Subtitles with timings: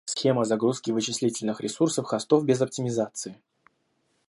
[0.05, 3.39] Схема загрузки вычислительных ресурсов хостов без оптимизации